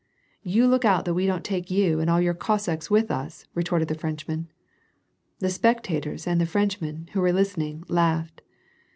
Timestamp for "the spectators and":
5.37-6.41